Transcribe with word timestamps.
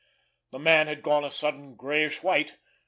The 0.49 0.57
man 0.57 0.87
had 0.87 1.03
gone 1.03 1.23
a 1.23 1.29
sudden 1.29 1.75
grayish 1.75 2.23
white. 2.23 2.57